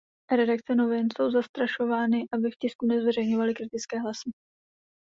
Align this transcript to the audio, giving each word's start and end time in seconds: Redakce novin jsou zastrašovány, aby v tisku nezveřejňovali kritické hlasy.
Redakce 0.31 0.75
novin 0.75 1.07
jsou 1.17 1.31
zastrašovány, 1.31 2.25
aby 2.33 2.51
v 2.51 2.55
tisku 2.55 2.85
nezveřejňovali 2.85 3.53
kritické 3.53 3.99
hlasy. 3.99 4.31